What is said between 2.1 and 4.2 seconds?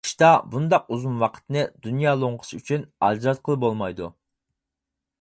لوڭقىسى ئۈچۈن ئاجراتقىلى بولمايدۇ.